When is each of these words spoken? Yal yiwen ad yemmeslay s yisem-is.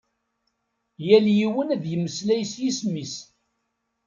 Yal 1.07 1.25
yiwen 1.37 1.73
ad 1.75 1.83
yemmeslay 1.87 2.41
s 2.51 2.53
yisem-is. 2.63 3.15